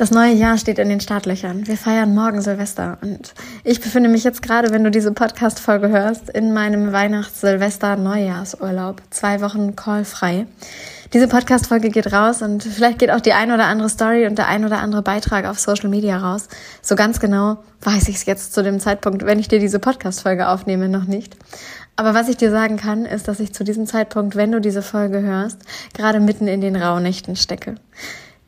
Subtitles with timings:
[0.00, 1.66] Das neue Jahr steht in den Startlöchern.
[1.66, 6.30] Wir feiern morgen Silvester und ich befinde mich jetzt gerade, wenn du diese Podcast-Folge hörst,
[6.30, 9.02] in meinem Weihnachts-Silvester-Neujahrsurlaub.
[9.10, 10.46] Zwei Wochen callfrei.
[11.12, 14.48] Diese Podcast-Folge geht raus und vielleicht geht auch die ein oder andere Story und der
[14.48, 16.48] ein oder andere Beitrag auf Social Media raus.
[16.80, 20.48] So ganz genau weiß ich es jetzt zu dem Zeitpunkt, wenn ich dir diese Podcast-Folge
[20.48, 21.36] aufnehme, noch nicht.
[21.96, 24.80] Aber was ich dir sagen kann, ist, dass ich zu diesem Zeitpunkt, wenn du diese
[24.80, 25.58] Folge hörst,
[25.92, 27.74] gerade mitten in den Rauhnächten stecke.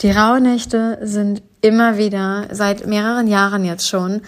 [0.03, 4.23] Die Rauhnächte sind immer wieder, seit mehreren Jahren jetzt schon,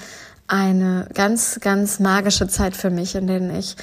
[0.47, 3.75] eine ganz, ganz magische Zeit für mich, in denen ich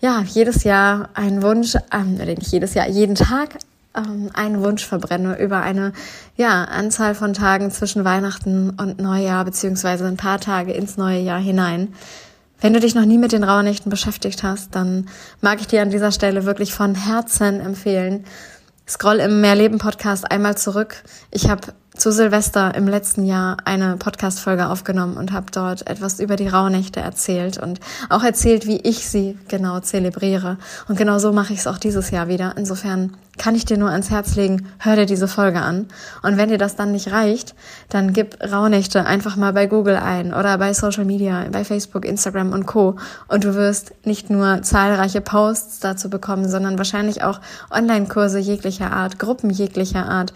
[0.00, 3.58] ja jedes Jahr einen Wunsch, ähm, nicht jedes Jahr, jeden Tag
[3.94, 5.92] ähm, einen Wunsch verbrenne über eine
[6.36, 11.40] ja, Anzahl von Tagen zwischen Weihnachten und Neujahr, beziehungsweise ein paar Tage ins neue Jahr
[11.40, 11.94] hinein.
[12.60, 15.08] Wenn du dich noch nie mit den Rauhnächten beschäftigt hast, dann
[15.42, 18.24] mag ich dir an dieser Stelle wirklich von Herzen empfehlen.
[18.88, 21.02] Scroll im Mehrleben Podcast einmal zurück.
[21.32, 26.36] Ich habe zu Silvester im letzten Jahr eine Podcast-Folge aufgenommen und habe dort etwas über
[26.36, 27.80] die Rauhnächte erzählt und
[28.10, 30.58] auch erzählt, wie ich sie genau zelebriere.
[30.88, 32.54] Und genau so mache ich es auch dieses Jahr wieder.
[32.56, 35.86] Insofern kann ich dir nur ans Herz legen, hör dir diese Folge an.
[36.22, 37.54] Und wenn dir das dann nicht reicht,
[37.88, 42.52] dann gib Rauhnächte einfach mal bei Google ein oder bei Social Media, bei Facebook, Instagram
[42.52, 42.96] und Co.
[43.28, 47.40] Und du wirst nicht nur zahlreiche Posts dazu bekommen, sondern wahrscheinlich auch
[47.70, 50.32] Online-Kurse jeglicher Art, Gruppen jeglicher Art.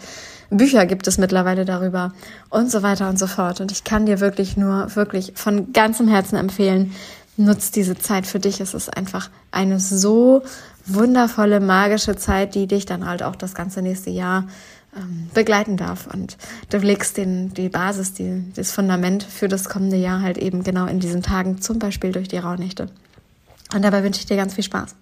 [0.51, 2.13] Bücher gibt es mittlerweile darüber
[2.49, 3.61] und so weiter und so fort.
[3.61, 6.93] Und ich kann dir wirklich nur, wirklich von ganzem Herzen empfehlen,
[7.37, 8.59] nutz diese Zeit für dich.
[8.59, 10.43] Es ist einfach eine so
[10.85, 14.45] wundervolle, magische Zeit, die dich dann halt auch das ganze nächste Jahr
[14.95, 16.07] ähm, begleiten darf.
[16.07, 16.37] Und
[16.69, 20.85] du legst den, die Basis, die, das Fundament für das kommende Jahr halt eben genau
[20.85, 22.89] in diesen Tagen, zum Beispiel durch die Rauhnächte.
[23.73, 24.95] Und dabei wünsche ich dir ganz viel Spaß.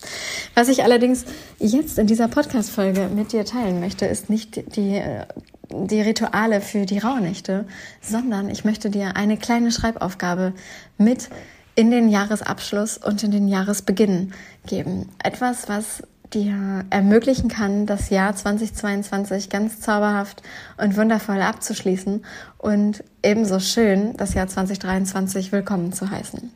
[0.53, 1.25] Was ich allerdings
[1.57, 5.25] jetzt in dieser Podcast-Folge mit dir teilen möchte, ist nicht die, äh,
[5.71, 7.65] die Rituale für die Rauhnächte,
[8.01, 10.53] sondern ich möchte dir eine kleine Schreibaufgabe
[10.97, 11.29] mit
[11.75, 14.33] in den Jahresabschluss und in den Jahresbeginn
[14.67, 15.09] geben.
[15.23, 16.03] Etwas, was
[16.33, 20.43] dir ermöglichen kann, das Jahr 2022 ganz zauberhaft
[20.77, 22.23] und wundervoll abzuschließen
[22.57, 26.51] und ebenso schön das Jahr 2023 willkommen zu heißen.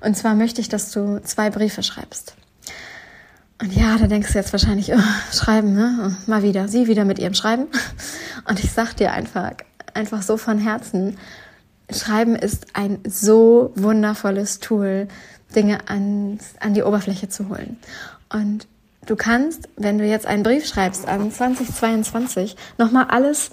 [0.00, 2.34] Und zwar möchte ich, dass du zwei Briefe schreibst.
[3.60, 4.98] Und ja, da denkst du jetzt wahrscheinlich, oh,
[5.32, 6.14] schreiben, ne?
[6.26, 7.68] Mal wieder, sie wieder mit ihrem Schreiben.
[8.46, 9.52] Und ich sag dir einfach,
[9.94, 11.16] einfach so von Herzen,
[11.90, 15.08] Schreiben ist ein so wundervolles Tool,
[15.54, 17.78] Dinge an, an die Oberfläche zu holen.
[18.28, 18.66] Und
[19.06, 23.50] Du kannst, wenn du jetzt einen Brief schreibst an 2022, nochmal alles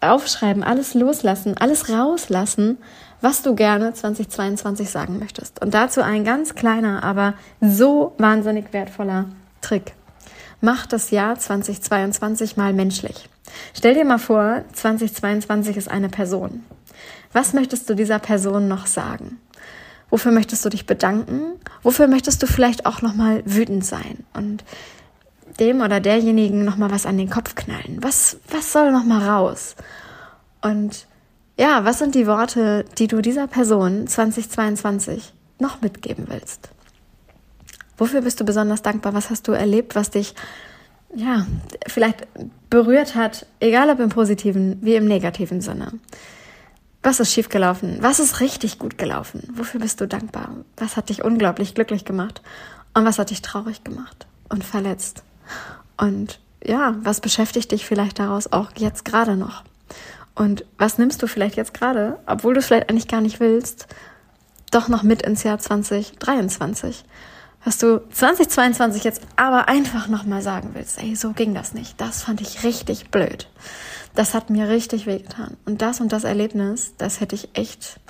[0.00, 2.78] aufschreiben, alles loslassen, alles rauslassen,
[3.20, 5.62] was du gerne 2022 sagen möchtest.
[5.62, 9.26] Und dazu ein ganz kleiner, aber so wahnsinnig wertvoller
[9.60, 9.92] Trick.
[10.62, 13.28] Mach das Jahr 2022 mal menschlich.
[13.74, 16.64] Stell dir mal vor, 2022 ist eine Person.
[17.34, 19.38] Was möchtest du dieser Person noch sagen?
[20.08, 21.58] Wofür möchtest du dich bedanken?
[21.82, 24.24] Wofür möchtest du vielleicht auch nochmal wütend sein?
[24.32, 24.64] Und
[25.60, 27.98] dem oder derjenigen nochmal was an den Kopf knallen?
[28.00, 29.76] Was, was soll nochmal raus?
[30.62, 31.06] Und
[31.58, 36.70] ja, was sind die Worte, die du dieser Person 2022 noch mitgeben willst?
[37.96, 39.14] Wofür bist du besonders dankbar?
[39.14, 40.34] Was hast du erlebt, was dich
[41.14, 41.46] ja
[41.86, 42.26] vielleicht
[42.70, 45.92] berührt hat, egal ob im positiven wie im negativen Sinne?
[47.04, 47.98] Was ist schiefgelaufen?
[48.00, 49.48] Was ist richtig gut gelaufen?
[49.54, 50.64] Wofür bist du dankbar?
[50.76, 52.42] Was hat dich unglaublich glücklich gemacht?
[52.94, 55.22] Und was hat dich traurig gemacht und verletzt?
[55.96, 59.64] Und ja, was beschäftigt dich vielleicht daraus auch jetzt gerade noch?
[60.34, 63.86] Und was nimmst du vielleicht jetzt gerade, obwohl du es vielleicht eigentlich gar nicht willst,
[64.70, 67.04] doch noch mit ins Jahr 2023?
[67.64, 71.98] Was du 2022 jetzt aber einfach nochmal sagen willst, ey, so ging das nicht.
[71.98, 73.48] Das fand ich richtig blöd.
[74.14, 75.56] Das hat mir richtig wehgetan.
[75.64, 78.00] Und das und das Erlebnis, das hätte ich echt,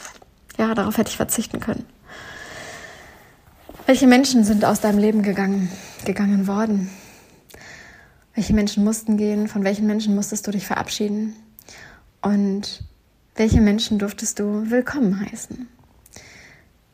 [0.58, 1.86] ja, darauf hätte ich verzichten können.
[3.86, 5.70] Welche Menschen sind aus deinem Leben gegangen,
[6.04, 6.90] gegangen worden?
[8.34, 9.48] Welche Menschen mussten gehen?
[9.48, 11.34] Von welchen Menschen musstest du dich verabschieden?
[12.20, 12.84] Und
[13.36, 15.68] welche Menschen durftest du willkommen heißen?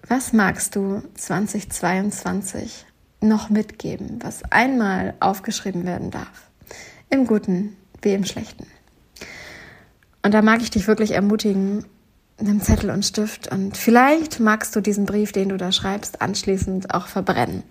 [0.07, 2.87] Was magst du 2022
[3.21, 6.51] noch mitgeben, was einmal aufgeschrieben werden darf.
[7.11, 8.67] Im Guten wie im Schlechten.
[10.23, 11.85] Und da mag ich dich wirklich ermutigen,
[12.41, 16.95] nimm Zettel und Stift und vielleicht magst du diesen Brief, den du da schreibst, anschließend
[16.95, 17.63] auch verbrennen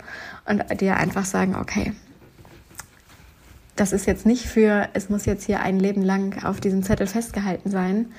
[0.45, 1.93] und dir einfach sagen, okay,
[3.79, 7.07] das ist jetzt nicht für, es muss jetzt hier ein Leben lang auf diesem Zettel
[7.07, 8.11] festgehalten sein,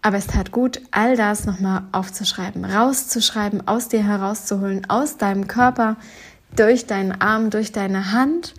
[0.00, 5.96] aber es tat gut, all das nochmal aufzuschreiben, rauszuschreiben, aus dir herauszuholen, aus deinem Körper,
[6.54, 8.54] durch deinen Arm, durch deine Hand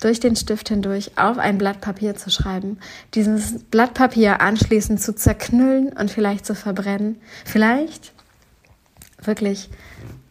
[0.00, 2.78] durch den Stift hindurch auf ein Blatt Papier zu schreiben,
[3.14, 8.14] dieses Blatt Papier anschließend zu zerknüllen und vielleicht zu verbrennen, vielleicht
[9.22, 9.68] wirklich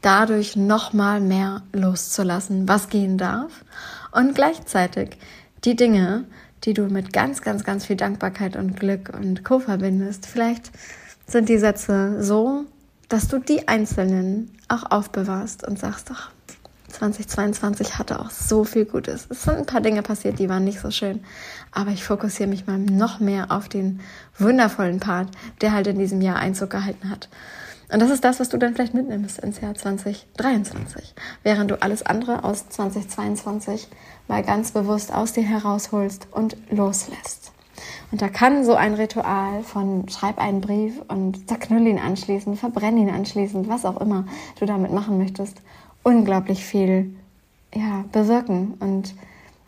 [0.02, 3.66] dadurch noch mal mehr loszulassen, was gehen darf
[4.12, 5.18] und gleichzeitig
[5.66, 6.26] die Dinge,
[6.64, 9.60] die du mit ganz, ganz, ganz viel Dankbarkeit und Glück und Co.
[9.60, 10.26] verbindest.
[10.26, 10.72] Vielleicht
[11.26, 12.66] sind die Sätze so,
[13.08, 16.30] dass du die einzelnen auch aufbewahrst und sagst, doch,
[16.90, 19.28] 2022 hatte auch so viel Gutes.
[19.30, 21.24] Es sind ein paar Dinge passiert, die waren nicht so schön.
[21.72, 24.00] Aber ich fokussiere mich mal noch mehr auf den
[24.38, 25.30] wundervollen Part,
[25.62, 27.30] der halt in diesem Jahr Einzug gehalten hat.
[27.92, 31.16] Und das ist das, was du dann vielleicht mitnimmst ins Jahr 2023.
[31.44, 33.88] Während du alles andere aus 2022
[34.28, 37.52] mal ganz bewusst aus dir herausholst und loslässt.
[38.12, 42.98] Und da kann so ein Ritual von schreib einen Brief und zerknüll ihn anschließend, verbrenn
[42.98, 44.26] ihn anschließend, was auch immer
[44.60, 45.62] du damit machen möchtest,
[46.04, 47.16] unglaublich viel
[47.74, 49.16] ja, bewirken und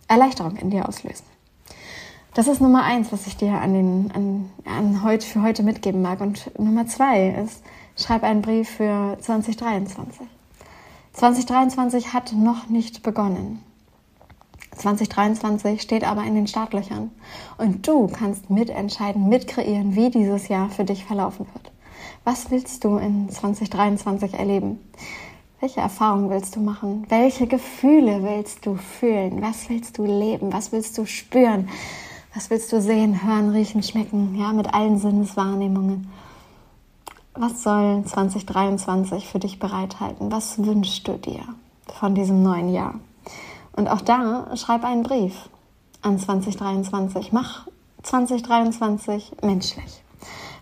[0.08, 1.26] Erleichterung in dir auslösen.
[2.34, 6.02] Das ist Nummer eins, was ich dir an den, an, an heute, für heute mitgeben
[6.02, 6.22] mag.
[6.22, 7.62] Und Nummer zwei ist,
[8.02, 10.28] schreib einen Brief für 2023.
[11.14, 13.62] 2023 hat noch nicht begonnen.
[14.76, 17.12] 2023 steht aber in den Startlöchern.
[17.58, 21.72] Und du kannst mitentscheiden, mitkreieren, wie dieses Jahr für dich verlaufen wird.
[22.24, 24.80] Was willst du in 2023 erleben?
[25.60, 27.06] Welche Erfahrungen willst du machen?
[27.10, 29.42] Welche Gefühle willst du fühlen?
[29.42, 30.52] Was willst du leben?
[30.52, 31.70] Was willst du spüren?
[32.34, 34.36] Was willst du sehen, hören, riechen, schmecken?
[34.36, 36.08] Ja, mit allen Sinneswahrnehmungen.
[37.34, 40.34] Was soll 2023 für dich bereithalten?
[40.34, 41.40] Was wünschst du dir
[41.88, 42.96] von diesem neuen Jahr?
[43.72, 45.50] Und auch da schreib einen Brief
[46.02, 47.32] an 2023.
[47.32, 47.68] Mach
[48.04, 50.04] 2023 menschlich.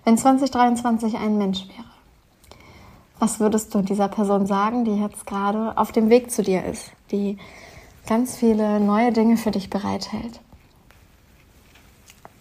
[0.06, 1.90] Wenn 2023 ein Mensch wäre,
[3.18, 6.92] was würdest du dieser Person sagen, die jetzt gerade auf dem Weg zu dir ist,
[7.12, 7.40] die
[8.08, 10.40] ganz viele neue Dinge für dich bereithält?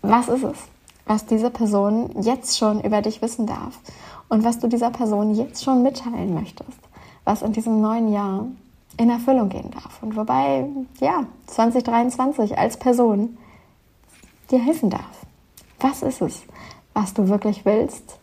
[0.02, 0.58] Was ist es,
[1.06, 3.80] was diese Person jetzt schon über dich wissen darf
[4.28, 6.78] und was du dieser Person jetzt schon mitteilen möchtest,
[7.24, 8.46] was in diesem neuen Jahr
[8.96, 10.66] in Erfüllung gehen darf und wobei,
[11.00, 13.36] ja, 2023 als Person
[14.50, 15.26] dir helfen darf?
[15.80, 16.42] Was ist es,
[16.94, 18.18] was du wirklich willst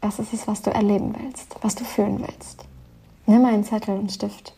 [0.00, 2.64] was ist es, was du erleben willst, was du fühlen willst.
[3.26, 4.54] Nimm einen Zettel und Stift.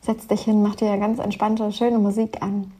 [0.00, 2.72] Setz dich hin, mach dir ganz entspannte, schöne Musik an.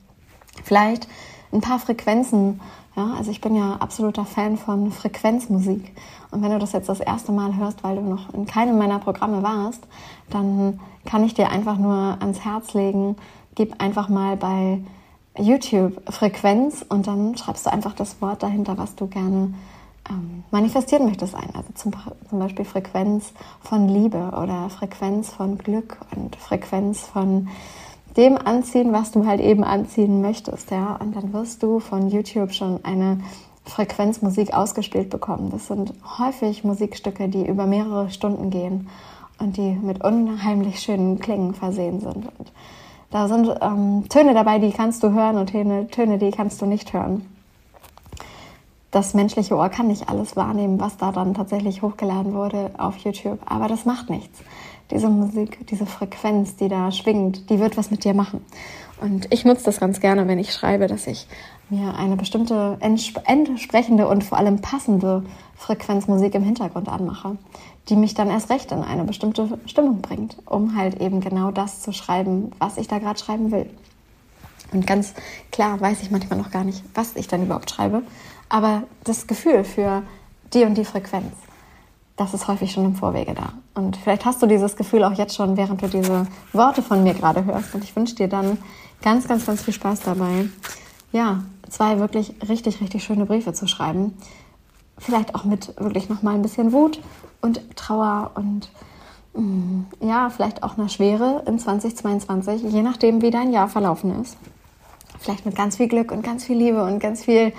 [0.65, 1.09] Vielleicht
[1.53, 2.61] ein paar Frequenzen.
[2.97, 5.93] Ja, also ich bin ja absoluter Fan von Frequenzmusik.
[6.31, 8.99] Und wenn du das jetzt das erste Mal hörst, weil du noch in keinem meiner
[8.99, 9.83] Programme warst,
[10.31, 13.17] dann kann ich dir einfach nur ans Herz legen,
[13.55, 14.81] gib einfach mal bei
[15.39, 19.55] YouTube Frequenz und dann schreibst du einfach das Wort dahinter, was du gerne
[20.11, 21.49] ähm, manifestieren möchtest ein.
[21.55, 21.93] Also zum,
[22.29, 27.49] zum Beispiel Frequenz von Liebe oder Frequenz von Glück und Frequenz von
[28.17, 30.97] dem anziehen, was du halt eben anziehen möchtest, ja.
[30.97, 33.21] Und dann wirst du von YouTube schon eine
[33.65, 35.51] Frequenzmusik ausgespielt bekommen.
[35.51, 38.89] Das sind häufig Musikstücke, die über mehrere Stunden gehen
[39.39, 42.27] und die mit unheimlich schönen Klängen versehen sind.
[42.39, 42.53] Und
[43.11, 46.67] da sind ähm, Töne dabei, die kannst du hören und Töne, Töne, die kannst du
[46.67, 47.27] nicht hören
[48.93, 53.39] das menschliche Ohr kann nicht alles wahrnehmen, was da dann tatsächlich hochgeladen wurde auf YouTube.
[53.47, 54.41] Aber das macht nichts.
[54.91, 58.45] Diese Musik, diese Frequenz, die da schwingt, die wird was mit dir machen.
[59.01, 61.27] Und ich nutze das ganz gerne, wenn ich schreibe, dass ich
[61.71, 65.25] mir eine bestimmte entsprechende und vor allem passende
[65.57, 67.37] Frequenzmusik im Hintergrund anmache,
[67.89, 71.81] die mich dann erst recht in eine bestimmte Stimmung bringt, um halt eben genau das
[71.81, 73.69] zu schreiben, was ich da gerade schreiben will.
[74.73, 75.15] Und ganz
[75.51, 78.03] klar weiß ich manchmal noch gar nicht, was ich dann überhaupt schreibe
[78.53, 80.03] aber das Gefühl für
[80.53, 81.33] die und die Frequenz,
[82.17, 83.55] das ist häufig schon im Vorwege da.
[83.75, 87.15] Und vielleicht hast du dieses Gefühl auch jetzt schon, während du diese Worte von mir
[87.15, 87.75] gerade hörst.
[87.75, 88.59] Und ich wünsche dir dann
[89.03, 90.49] ganz, ganz, ganz viel Spaß dabei,
[91.13, 94.17] ja, zwei wirklich richtig, richtig schöne Briefe zu schreiben.
[94.99, 97.01] Vielleicht auch mit wirklich nochmal ein bisschen Wut
[97.41, 98.71] und Trauer und
[99.35, 104.37] mm, ja, vielleicht auch einer Schwere in 2022, je nachdem, wie dein Jahr verlaufen ist.
[105.19, 107.53] Vielleicht mit ganz viel Glück und ganz viel Liebe und ganz viel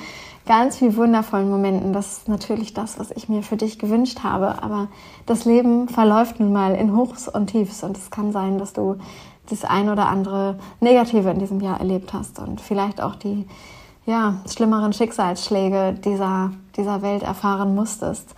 [0.45, 1.93] ganz viel wundervollen Momenten.
[1.93, 4.61] Das ist natürlich das, was ich mir für dich gewünscht habe.
[4.61, 4.87] Aber
[5.25, 8.97] das Leben verläuft nun mal in Hochs und Tiefs und es kann sein, dass du
[9.49, 13.45] das ein oder andere Negative in diesem Jahr erlebt hast und vielleicht auch die
[14.05, 18.35] ja, schlimmeren Schicksalsschläge dieser, dieser Welt erfahren musstest.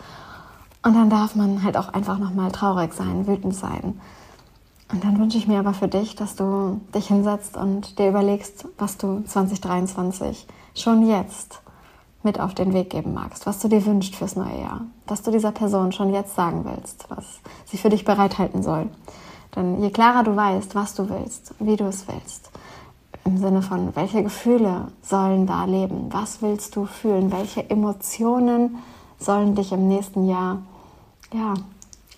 [0.83, 3.99] Und dann darf man halt auch einfach nochmal traurig sein, wütend sein.
[4.91, 8.67] Und dann wünsche ich mir aber für dich, dass du dich hinsetzt und dir überlegst,
[8.77, 10.45] was du 2023
[10.75, 11.61] schon jetzt
[12.25, 15.31] mit auf den Weg geben magst, was du dir wünschst fürs neue Jahr, dass du
[15.31, 18.89] dieser Person schon jetzt sagen willst, was sie für dich bereithalten soll.
[19.55, 22.49] Denn je klarer du weißt, was du willst, wie du es willst,
[23.23, 28.77] im Sinne von, welche Gefühle sollen da leben, was willst du fühlen, welche Emotionen
[29.17, 30.63] sollen dich im nächsten Jahr
[31.33, 31.53] ja,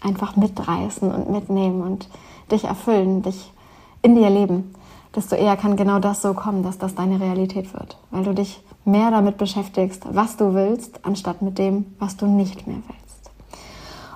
[0.01, 2.09] einfach mitreißen und mitnehmen und
[2.51, 3.51] dich erfüllen, dich
[4.01, 4.73] in dir leben,
[5.15, 8.61] desto eher kann genau das so kommen, dass das deine Realität wird, weil du dich
[8.87, 13.07] mehr damit beschäftigst, was du willst, anstatt mit dem, was du nicht mehr willst.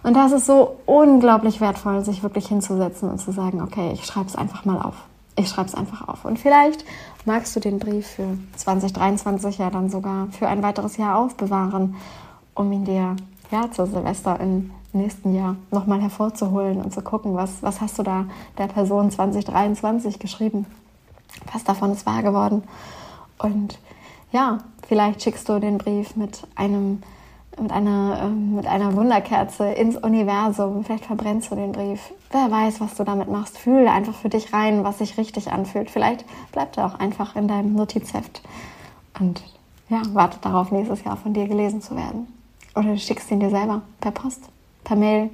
[0.04, 4.28] Und das ist so unglaublich wertvoll, sich wirklich hinzusetzen und zu sagen, okay, ich schreibe
[4.28, 4.96] es einfach mal auf.
[5.36, 6.26] Ich schreibe es einfach auf.
[6.26, 6.86] Und vielleicht
[7.26, 11.96] magst du den Brief für 2023 ja dann sogar für ein weiteres Jahr aufbewahren,
[12.56, 13.16] um ihn dir
[13.52, 18.04] ja, zu Silvester im nächsten Jahr nochmal hervorzuholen und zu gucken, was, was hast du
[18.04, 18.26] da
[18.58, 20.66] der Person 2023 geschrieben?
[21.54, 22.64] Was davon ist wahr geworden?
[23.38, 23.80] Und
[24.32, 27.02] ja, vielleicht schickst du den Brief mit einem
[27.60, 30.84] mit einer, ähm, mit einer Wunderkerze ins Universum.
[30.84, 32.14] Vielleicht verbrennst du den Brief.
[32.32, 33.58] Wer weiß, was du damit machst.
[33.58, 35.92] Fühle einfach für dich rein, was sich richtig anfühlt.
[35.92, 38.42] Vielleicht bleibt er auch einfach in deinem Notizheft
[39.20, 39.44] und
[39.90, 42.28] ja, wartet darauf, nächstes Jahr von dir gelesen zu werden.
[42.76, 44.50] Oder du schickst ihn dir selber per Post,
[44.86, 45.30] per Mail,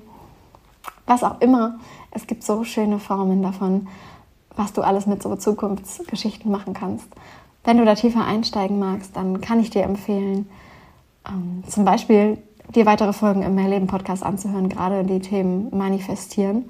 [1.05, 1.77] was auch immer.
[2.11, 3.87] Es gibt so schöne Formen davon,
[4.55, 7.07] was du alles mit so Zukunftsgeschichten machen kannst.
[7.63, 10.49] Wenn du da tiefer einsteigen magst, dann kann ich dir empfehlen,
[11.27, 12.37] ähm, zum Beispiel
[12.75, 16.69] dir weitere Folgen im Mehrleben-Podcast anzuhören, gerade die Themen Manifestieren.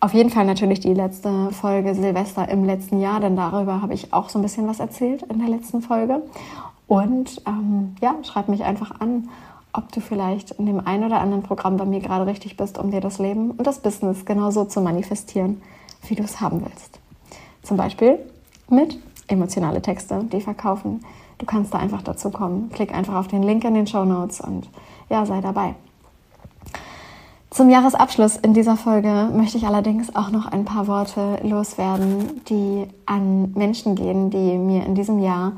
[0.00, 4.12] Auf jeden Fall natürlich die letzte Folge Silvester im letzten Jahr, denn darüber habe ich
[4.12, 6.22] auch so ein bisschen was erzählt in der letzten Folge.
[6.86, 9.28] Und ähm, ja, schreib mich einfach an
[9.76, 12.90] ob du vielleicht in dem einen oder anderen Programm bei mir gerade richtig bist, um
[12.90, 15.62] dir das Leben und das Business genauso zu manifestieren,
[16.08, 16.98] wie du es haben willst.
[17.62, 18.18] Zum Beispiel
[18.70, 21.04] mit emotionale Texte, die verkaufen.
[21.38, 22.70] Du kannst da einfach dazu kommen.
[22.70, 24.68] Klick einfach auf den Link in den Show Notes und
[25.10, 25.74] ja, sei dabei.
[27.50, 32.86] Zum Jahresabschluss in dieser Folge möchte ich allerdings auch noch ein paar Worte loswerden, die
[33.06, 35.52] an Menschen gehen, die mir in diesem Jahr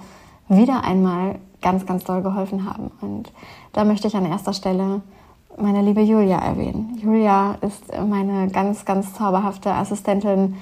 [0.49, 2.91] wieder einmal ganz, ganz doll geholfen haben.
[3.01, 3.33] Und
[3.73, 5.03] da möchte ich an erster Stelle
[5.57, 6.99] meine liebe Julia erwähnen.
[7.03, 10.55] Julia ist meine ganz, ganz zauberhafte Assistentin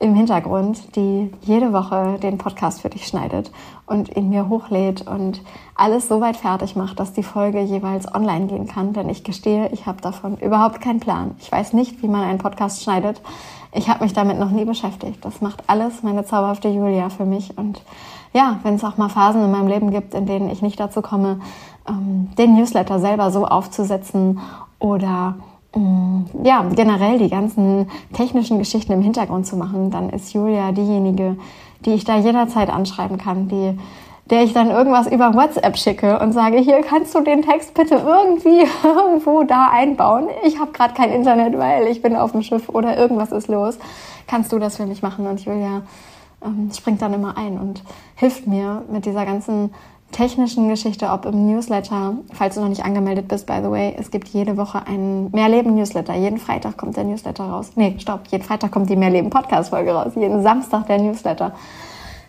[0.00, 3.52] im Hintergrund, die jede Woche den Podcast für dich schneidet
[3.86, 5.42] und ihn mir hochlädt und
[5.74, 8.92] alles so weit fertig macht, dass die Folge jeweils online gehen kann.
[8.92, 11.36] Denn ich gestehe, ich habe davon überhaupt keinen Plan.
[11.40, 13.20] Ich weiß nicht, wie man einen Podcast schneidet.
[13.72, 15.24] Ich habe mich damit noch nie beschäftigt.
[15.24, 17.56] Das macht alles meine zauberhafte Julia für mich.
[17.56, 17.82] Und
[18.32, 21.00] ja, wenn es auch mal Phasen in meinem Leben gibt, in denen ich nicht dazu
[21.00, 21.40] komme,
[21.88, 24.40] ähm, den Newsletter selber so aufzusetzen
[24.78, 25.36] oder
[26.44, 31.36] ja, generell die ganzen technischen Geschichten im Hintergrund zu machen, dann ist Julia diejenige,
[31.84, 33.78] die ich da jederzeit anschreiben kann, die
[34.30, 37.96] der ich dann irgendwas über WhatsApp schicke und sage, hier kannst du den Text bitte
[37.96, 40.28] irgendwie irgendwo da einbauen.
[40.44, 43.78] Ich habe gerade kein Internet, weil ich bin auf dem Schiff oder irgendwas ist los.
[44.26, 45.26] Kannst du das für mich machen?
[45.26, 45.82] Und Julia
[46.42, 47.82] ähm, springt dann immer ein und
[48.14, 49.74] hilft mir mit dieser ganzen
[50.12, 54.10] technischen Geschichte, ob im Newsletter, falls du noch nicht angemeldet bist, by the way, es
[54.10, 56.14] gibt jede Woche einen Mehrleben-Newsletter.
[56.14, 57.72] Jeden Freitag kommt der Newsletter raus.
[57.74, 60.12] Nee, stopp, jeden Freitag kommt die Mehrleben-Podcast-Folge raus.
[60.14, 61.52] Jeden Samstag der Newsletter.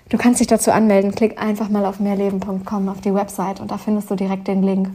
[0.09, 1.11] Du kannst dich dazu anmelden.
[1.11, 4.89] Klick einfach mal auf mehrleben.com auf die Website und da findest du direkt den Link.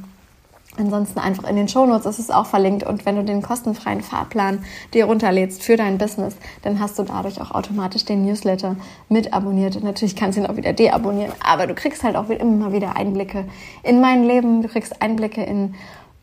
[0.76, 4.64] Ansonsten einfach in den Shownotes ist es auch verlinkt und wenn du den kostenfreien Fahrplan
[4.94, 8.76] dir runterlädst für dein Business, dann hast du dadurch auch automatisch den Newsletter
[9.08, 9.82] mit abonniert.
[9.82, 13.46] Natürlich kannst du ihn auch wieder deabonnieren, aber du kriegst halt auch immer wieder Einblicke
[13.82, 15.74] in mein Leben, du kriegst Einblicke in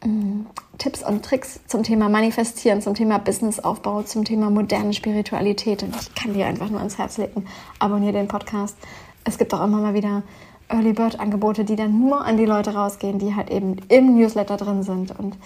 [0.05, 0.45] mm,
[0.77, 6.15] Tipps und Tricks zum Thema Manifestieren, zum Thema Businessaufbau, zum Thema moderne Spiritualität und ich
[6.15, 7.45] kann dir einfach nur ans Herz legen,
[7.79, 8.77] abonniere den Podcast.
[9.25, 10.23] Es gibt auch immer mal wieder
[10.69, 14.57] Early Bird Angebote, die dann nur an die Leute rausgehen, die halt eben im Newsletter
[14.57, 15.17] drin sind.
[15.17, 15.37] Und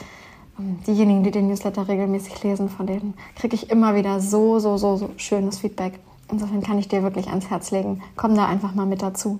[0.57, 4.77] ähm, diejenigen, die den Newsletter regelmäßig lesen, von denen kriege ich immer wieder so, so,
[4.77, 5.99] so, so schönes Feedback.
[6.31, 8.01] Insofern kann ich dir wirklich ans Herz legen.
[8.15, 9.39] Komm da einfach mal mit dazu.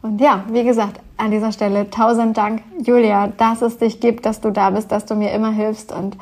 [0.00, 4.40] Und ja, wie gesagt, an dieser Stelle tausend Dank, Julia, dass es dich gibt, dass
[4.40, 6.16] du da bist, dass du mir immer hilfst und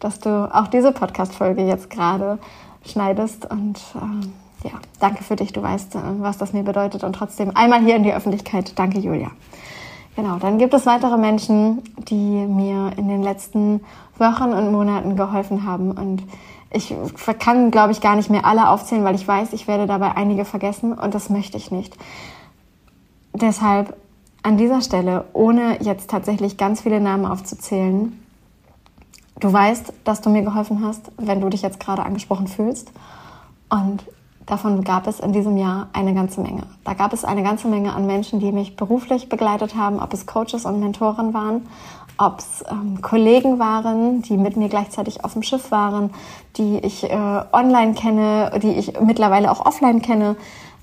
[0.00, 2.38] dass du auch diese Podcast-Folge jetzt gerade
[2.84, 3.50] schneidest.
[3.50, 4.26] Und äh,
[4.66, 5.52] ja, danke für dich.
[5.52, 7.04] Du weißt, äh, was das mir bedeutet.
[7.04, 8.78] Und trotzdem einmal hier in die Öffentlichkeit.
[8.78, 9.30] Danke, Julia.
[10.16, 13.80] genau, dann gibt es weitere Menschen, die mir in den letzten
[14.18, 15.92] Wochen und Monaten geholfen haben.
[15.92, 16.22] Und
[16.70, 16.94] ich
[17.38, 20.44] kann, glaube ich, gar nicht mehr alle aufzählen, weil ich weiß, ich werde dabei einige
[20.44, 21.96] vergessen und das möchte ich nicht.
[23.32, 23.96] Deshalb
[24.42, 28.20] an dieser Stelle, ohne jetzt tatsächlich ganz viele Namen aufzuzählen,
[29.38, 32.92] du weißt, dass du mir geholfen hast, wenn du dich jetzt gerade angesprochen fühlst.
[33.68, 34.04] Und
[34.46, 36.62] davon gab es in diesem Jahr eine ganze Menge.
[36.84, 40.26] Da gab es eine ganze Menge an Menschen, die mich beruflich begleitet haben, ob es
[40.26, 41.66] Coaches und Mentoren waren,
[42.18, 46.10] ob es ähm, Kollegen waren, die mit mir gleichzeitig auf dem Schiff waren,
[46.56, 50.36] die ich äh, online kenne, die ich mittlerweile auch offline kenne.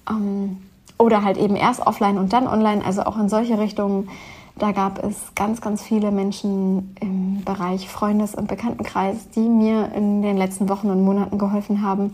[0.10, 0.58] Ähm,
[0.98, 4.10] oder halt eben erst offline und dann online, also auch in solche Richtungen.
[4.58, 10.22] Da gab es ganz, ganz viele Menschen im Bereich Freundes- und Bekanntenkreis, die mir in
[10.22, 12.14] den letzten Wochen und Monaten geholfen haben,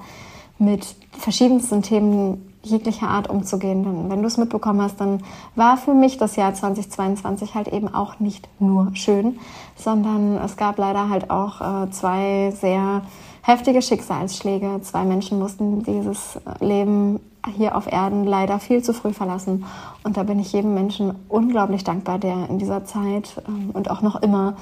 [0.60, 3.84] mit verschiedensten Themen jeglicher Art umzugehen.
[3.84, 5.24] Denn wenn du es mitbekommen hast, dann
[5.56, 9.40] war für mich das Jahr 2022 halt eben auch nicht nur schön,
[9.76, 13.02] sondern es gab leider halt auch äh, zwei sehr
[13.42, 14.82] heftige Schicksalsschläge.
[14.82, 17.20] Zwei Menschen mussten dieses Leben
[17.56, 19.66] hier auf Erden leider viel zu früh verlassen.
[20.04, 24.02] Und da bin ich jedem Menschen unglaublich dankbar, der in dieser Zeit ähm, und auch
[24.02, 24.56] noch immer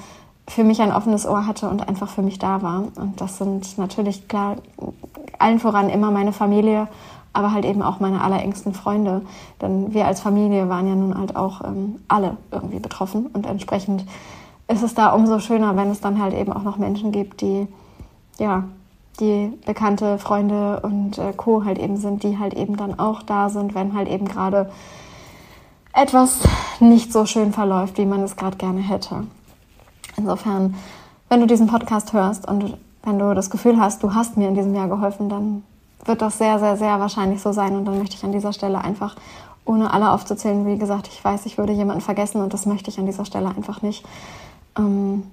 [0.48, 2.84] für mich ein offenes Ohr hatte und einfach für mich da war.
[2.96, 4.58] Und das sind natürlich klar
[5.40, 6.88] allen voran immer meine Familie,
[7.34, 9.22] aber halt eben auch meine allerengsten Freunde.
[9.62, 14.06] Denn wir als Familie waren ja nun halt auch ähm, alle irgendwie betroffen und entsprechend
[14.68, 17.68] ist es da umso schöner, wenn es dann halt eben auch noch Menschen gibt, die
[18.38, 18.64] ja
[19.20, 21.64] die bekannte Freunde und äh, Co.
[21.66, 24.70] halt eben sind, die halt eben dann auch da sind, wenn halt eben gerade
[25.94, 26.40] etwas
[26.80, 29.24] nicht so schön verläuft, wie man es gerade gerne hätte.
[30.18, 30.76] Insofern,
[31.30, 34.56] wenn du diesen Podcast hörst und wenn du das Gefühl hast, du hast mir in
[34.56, 35.64] diesem Jahr geholfen, dann
[36.06, 37.76] wird das sehr, sehr, sehr wahrscheinlich so sein.
[37.76, 39.16] Und dann möchte ich an dieser Stelle einfach,
[39.66, 43.00] ohne alle aufzuzählen, wie gesagt, ich weiß, ich würde jemanden vergessen und das möchte ich
[43.00, 44.06] an dieser Stelle einfach nicht,
[44.78, 45.24] ähm,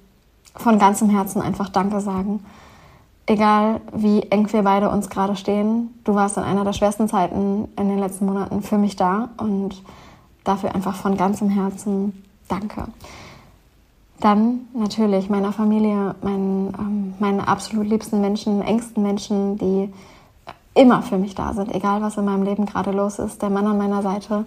[0.56, 2.40] von ganzem Herzen einfach Danke sagen
[3.26, 7.68] egal wie eng wir beide uns gerade stehen, du warst in einer der schwersten Zeiten
[7.76, 9.82] in den letzten Monaten für mich da und
[10.44, 12.84] dafür einfach von ganzem Herzen danke.
[14.24, 19.92] Dann natürlich meiner Familie, meinen, ähm, meinen absolut liebsten Menschen, engsten Menschen, die
[20.72, 23.66] immer für mich da sind, egal was in meinem Leben gerade los ist, der Mann
[23.66, 24.46] an meiner Seite.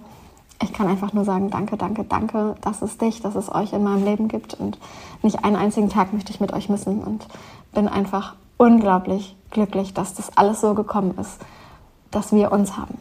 [0.63, 3.83] Ich kann einfach nur sagen, danke, danke, danke, dass es dich, dass es euch in
[3.83, 4.79] meinem Leben gibt und
[5.21, 7.27] nicht einen einzigen Tag möchte ich mit euch missen und
[7.71, 11.37] bin einfach unglaublich glücklich, dass das alles so gekommen ist,
[12.09, 12.97] dass wir uns haben.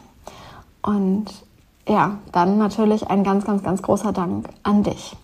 [0.83, 1.25] Und
[1.87, 5.15] ja, dann natürlich ein ganz, ganz, ganz großer Dank an dich.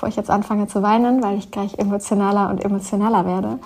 [0.00, 3.58] Bevor ich jetzt anfange zu weinen, weil ich gleich emotionaler und emotionaler werde.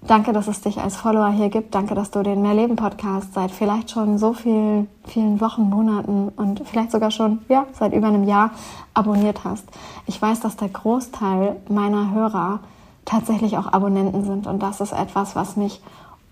[0.00, 1.74] Danke, dass es dich als Follower hier gibt.
[1.74, 6.62] Danke, dass du den Mehrleben Podcast seit vielleicht schon so vielen, vielen Wochen, Monaten und
[6.64, 8.52] vielleicht sogar schon, ja, seit über einem Jahr
[8.94, 9.66] abonniert hast.
[10.06, 12.60] Ich weiß, dass der Großteil meiner Hörer
[13.04, 14.46] tatsächlich auch Abonnenten sind.
[14.46, 15.82] Und das ist etwas, was mich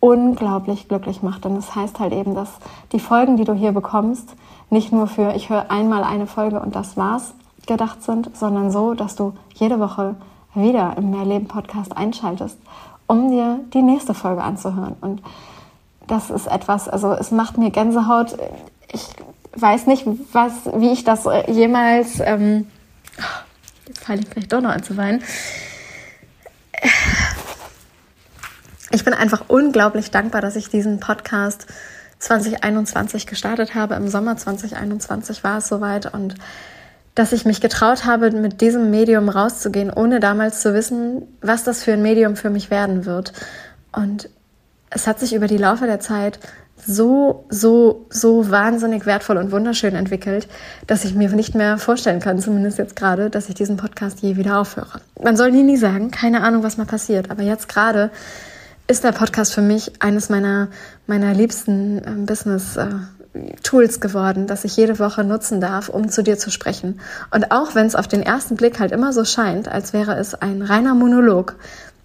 [0.01, 1.45] unglaublich glücklich macht.
[1.45, 2.53] Denn das heißt halt eben, dass
[2.93, 4.35] die Folgen, die du hier bekommst,
[4.71, 7.35] nicht nur für ich höre einmal eine Folge und das war's
[7.67, 10.17] gedacht sind, sondern so, dass du jede Woche
[10.55, 12.59] wieder im Mehrleben Podcast einschaltest,
[13.07, 14.97] um dir die nächste Folge anzuhören.
[15.01, 15.23] Und
[16.07, 18.37] das ist etwas, also es macht mir Gänsehaut.
[18.93, 19.09] Ich
[19.57, 22.67] weiß nicht, was, wie ich das jemals, ähm,
[23.87, 25.23] jetzt falle ich vielleicht doch noch an zu weinen
[28.91, 31.67] ich bin einfach unglaublich dankbar, dass ich diesen Podcast
[32.19, 33.95] 2021 gestartet habe.
[33.95, 36.35] Im Sommer 2021 war es soweit und
[37.17, 41.83] dass ich mich getraut habe, mit diesem Medium rauszugehen, ohne damals zu wissen, was das
[41.83, 43.33] für ein Medium für mich werden wird.
[43.91, 44.29] Und
[44.91, 46.39] es hat sich über die Laufe der Zeit
[46.77, 50.47] so, so, so wahnsinnig wertvoll und wunderschön entwickelt,
[50.87, 54.37] dass ich mir nicht mehr vorstellen kann, zumindest jetzt gerade, dass ich diesen Podcast je
[54.37, 55.01] wieder aufhöre.
[55.21, 58.11] Man soll nie, nie sagen, keine Ahnung, was mal passiert, aber jetzt gerade
[58.89, 60.69] ist der Podcast für mich eines meiner,
[61.07, 62.87] meiner liebsten äh, Business äh,
[63.63, 67.01] Tools geworden, dass ich jede Woche nutzen darf, um zu dir zu sprechen.
[67.31, 70.35] Und auch wenn es auf den ersten Blick halt immer so scheint, als wäre es
[70.35, 71.57] ein reiner Monolog,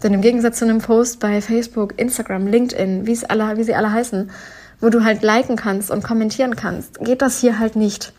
[0.04, 3.92] denn im Gegensatz zu einem Post bei Facebook, Instagram, LinkedIn, wie alle, wie sie alle
[3.92, 4.32] heißen,
[4.80, 8.14] wo du halt liken kannst und kommentieren kannst, geht das hier halt nicht.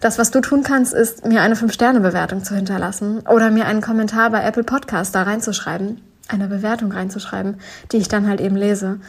[0.00, 4.30] Das, was du tun kannst, ist, mir eine 5-Sterne-Bewertung zu hinterlassen oder mir einen Kommentar
[4.30, 7.56] bei Apple Podcast da reinzuschreiben, eine Bewertung reinzuschreiben,
[7.90, 9.00] die ich dann halt eben lese.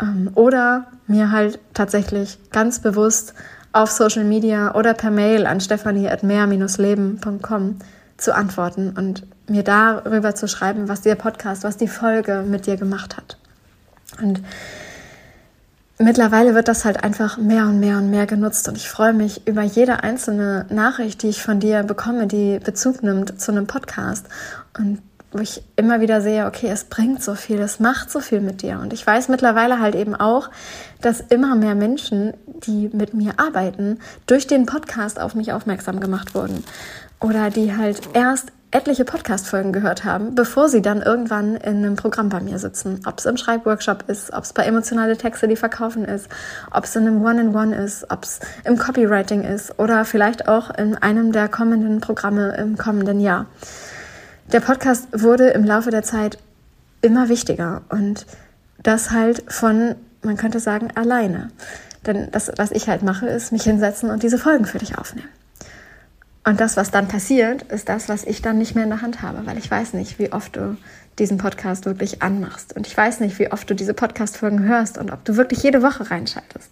[0.00, 3.34] Ähm, oder mir halt tatsächlich ganz bewusst
[3.72, 7.76] auf Social Media oder per Mail an stephanie.mehr-leben.com
[8.16, 12.76] zu antworten und mir darüber zu schreiben, was der Podcast, was die Folge mit dir
[12.76, 13.36] gemacht hat.
[14.20, 14.42] Und
[15.98, 19.46] mittlerweile wird das halt einfach mehr und mehr und mehr genutzt und ich freue mich
[19.46, 24.26] über jede einzelne Nachricht, die ich von dir bekomme, die Bezug nimmt zu einem Podcast
[24.78, 25.02] und
[25.36, 28.62] wo ich immer wieder sehe, okay, es bringt so viel, es macht so viel mit
[28.62, 28.78] dir.
[28.80, 30.50] Und ich weiß mittlerweile halt eben auch,
[31.00, 36.34] dass immer mehr Menschen, die mit mir arbeiten, durch den Podcast auf mich aufmerksam gemacht
[36.34, 36.64] wurden.
[37.20, 42.28] Oder die halt erst etliche Podcast-Folgen gehört haben, bevor sie dann irgendwann in einem Programm
[42.28, 43.00] bei mir sitzen.
[43.06, 46.28] Ob es im Schreibworkshop ist, ob es bei emotionale Texte, die verkaufen ist,
[46.72, 50.70] ob es in einem One-in-One -One ist, ob es im Copywriting ist oder vielleicht auch
[50.76, 53.46] in einem der kommenden Programme im kommenden Jahr.
[54.52, 56.38] Der Podcast wurde im Laufe der Zeit
[57.02, 58.26] immer wichtiger und
[58.82, 61.50] das halt von, man könnte sagen, alleine.
[62.06, 65.28] Denn das, was ich halt mache, ist mich hinsetzen und diese Folgen für dich aufnehmen.
[66.46, 69.20] Und das, was dann passiert, ist das, was ich dann nicht mehr in der Hand
[69.20, 70.76] habe, weil ich weiß nicht, wie oft du
[71.18, 72.76] diesen Podcast wirklich anmachst.
[72.76, 75.82] Und ich weiß nicht, wie oft du diese Podcast-Folgen hörst und ob du wirklich jede
[75.82, 76.70] Woche reinschaltest.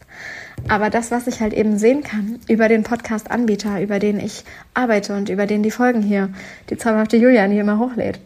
[0.69, 5.17] Aber das, was ich halt eben sehen kann über den Podcast-Anbieter, über den ich arbeite
[5.17, 6.29] und über den die Folgen hier,
[6.71, 8.21] die zauberhafte Julian hier immer hochlädt,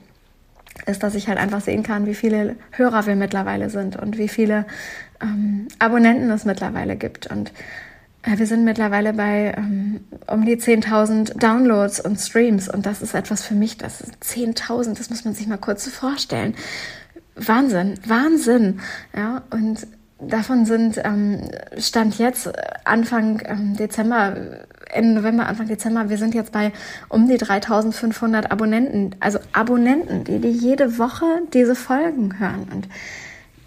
[0.84, 4.28] ist, dass ich halt einfach sehen kann, wie viele Hörer wir mittlerweile sind und wie
[4.28, 4.66] viele
[5.22, 7.26] ähm, Abonnenten es mittlerweile gibt.
[7.28, 7.52] Und
[8.24, 13.44] wir sind mittlerweile bei ähm, um die 10.000 Downloads und Streams und das ist etwas
[13.44, 16.54] für mich, das ist 10.000, das muss man sich mal kurz vorstellen.
[17.36, 18.80] Wahnsinn, Wahnsinn.
[19.16, 19.86] Ja, und
[20.20, 22.50] davon sind ähm, Stand jetzt
[22.84, 24.36] Anfang ähm, Dezember,
[24.90, 26.72] Ende November, Anfang Dezember, wir sind jetzt bei
[27.08, 32.88] um die 3500 Abonnenten, also Abonnenten, die, die jede Woche diese Folgen hören und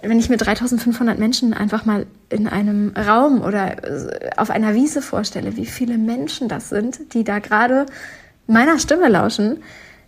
[0.01, 3.75] wenn ich mir 3500 Menschen einfach mal in einem Raum oder
[4.37, 7.85] auf einer Wiese vorstelle, wie viele Menschen das sind, die da gerade
[8.47, 9.63] meiner Stimme lauschen,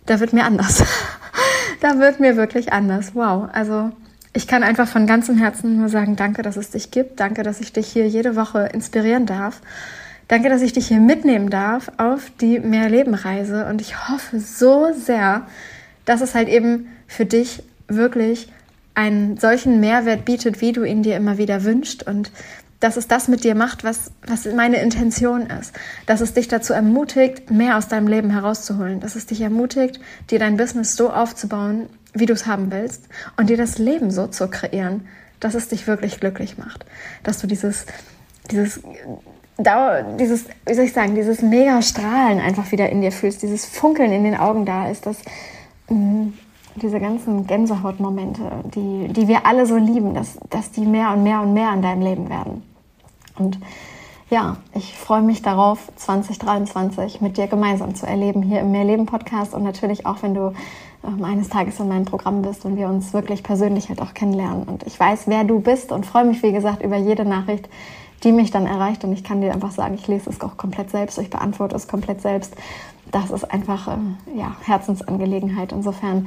[0.06, 0.84] da wird mir anders.
[1.80, 3.14] da wird mir wirklich anders.
[3.14, 3.48] Wow.
[3.52, 3.92] Also
[4.32, 7.20] ich kann einfach von ganzem Herzen nur sagen, danke, dass es dich gibt.
[7.20, 9.60] Danke, dass ich dich hier jede Woche inspirieren darf.
[10.28, 13.66] Danke, dass ich dich hier mitnehmen darf auf die Mehrlebenreise.
[13.66, 15.46] Und ich hoffe so sehr,
[16.04, 18.48] dass es halt eben für dich wirklich
[18.94, 22.30] einen solchen Mehrwert bietet, wie du ihn dir immer wieder wünscht und
[22.80, 25.74] dass es das mit dir macht, was, was meine Intention ist.
[26.06, 29.00] Dass es dich dazu ermutigt, mehr aus deinem Leben herauszuholen.
[29.00, 33.48] Dass es dich ermutigt, dir dein Business so aufzubauen, wie du es haben willst und
[33.48, 35.06] dir das Leben so zu kreieren,
[35.40, 36.84] dass es dich wirklich glücklich macht.
[37.22, 37.86] Dass du dieses,
[38.50, 38.82] dieses
[39.56, 43.64] Dauer, dieses, wie soll ich sagen, dieses mega Strahlen einfach wieder in dir fühlst, dieses
[43.64, 45.18] Funkeln in den Augen da ist, dass
[45.88, 46.28] mm,
[46.76, 48.42] diese ganzen Gänsehautmomente,
[48.74, 51.82] die, die wir alle so lieben, dass, dass die mehr und mehr und mehr in
[51.82, 52.62] deinem Leben werden.
[53.38, 53.58] Und
[54.30, 59.54] ja, ich freue mich darauf, 2023 mit dir gemeinsam zu erleben hier im Mehrleben Podcast
[59.54, 60.52] und natürlich auch, wenn du
[61.06, 64.64] ähm, eines Tages in meinem Programm bist und wir uns wirklich persönlich halt auch kennenlernen.
[64.64, 67.68] Und ich weiß, wer du bist und freue mich, wie gesagt, über jede Nachricht,
[68.24, 69.04] die mich dann erreicht.
[69.04, 71.86] Und ich kann dir einfach sagen, ich lese es auch komplett selbst, ich beantworte es
[71.86, 72.54] komplett selbst.
[73.12, 75.72] Das ist einfach äh, ja, Herzensangelegenheit.
[75.72, 76.26] Insofern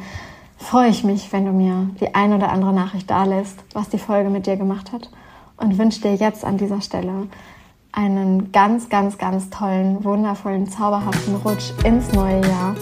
[0.58, 4.00] freue ich mich, wenn du mir die ein oder andere Nachricht da lässt, was die
[4.00, 5.10] Folge mit dir gemacht hat.
[5.58, 7.28] Und wünsche dir jetzt an dieser Stelle
[7.92, 12.76] einen ganz, ganz, ganz tollen, wundervollen, zauberhaften Rutsch ins neue Jahr.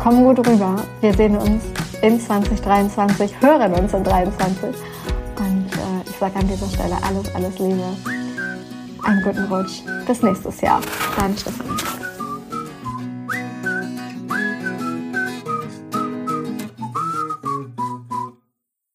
[0.00, 0.76] Komm gut rüber.
[1.00, 1.64] Wir sehen uns
[2.02, 4.82] in 2023, hören uns in 2023.
[5.38, 7.84] Und äh, ich sage an dieser Stelle alles, alles Liebe.
[9.04, 9.82] Einen guten Rutsch.
[10.06, 10.80] Bis nächstes Jahr.
[11.16, 12.05] Deine Stefanie.